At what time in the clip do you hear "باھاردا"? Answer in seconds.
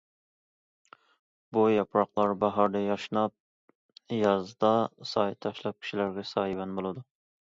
2.45-2.81